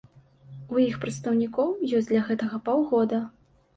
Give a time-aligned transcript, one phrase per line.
[0.75, 1.69] У іх прадстаўнікоў
[1.99, 3.25] ёсць для гэтага паўгода.